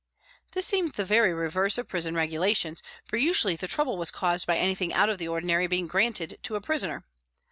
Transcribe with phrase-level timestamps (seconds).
[0.53, 4.57] This seemed the very reverse of prison regulations, for usually the trouble was caused by
[4.57, 7.05] anything out of the ordinary being granted to a prisoner.